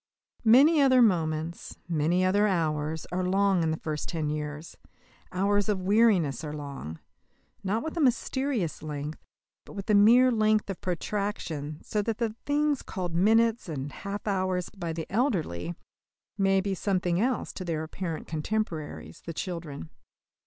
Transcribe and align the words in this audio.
Many 0.45 0.81
other 0.81 0.99
moments, 1.03 1.77
many 1.87 2.25
other 2.25 2.47
hours, 2.47 3.05
are 3.11 3.23
long 3.23 3.61
in 3.61 3.69
the 3.69 3.77
first 3.77 4.09
ten 4.09 4.29
years. 4.31 4.75
Hours 5.31 5.69
of 5.69 5.83
weariness 5.83 6.43
are 6.43 6.53
long 6.55 6.97
not 7.63 7.83
with 7.83 7.95
a 7.97 8.01
mysterious 8.01 8.81
length, 8.81 9.23
but 9.63 9.73
with 9.73 9.87
a 9.91 9.93
mere 9.93 10.31
length 10.31 10.71
of 10.71 10.81
protraction, 10.81 11.79
so 11.83 12.01
that 12.01 12.17
the 12.17 12.35
things 12.47 12.81
called 12.81 13.13
minutes 13.13 13.69
and 13.69 13.91
half 13.91 14.25
hours 14.25 14.69
by 14.71 14.91
the 14.91 15.05
elderly 15.07 15.75
may 16.35 16.61
be 16.61 16.73
something 16.73 17.21
else 17.21 17.53
to 17.53 17.63
their 17.63 17.83
apparent 17.83 18.25
contemporaries, 18.25 19.21
the 19.27 19.33
children. 19.35 19.91